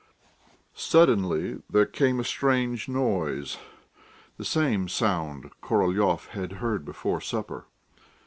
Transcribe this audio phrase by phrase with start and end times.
[0.73, 3.59] Suddenly there came a strange noise,
[4.37, 7.65] the same sound Korolyov had heard before supper.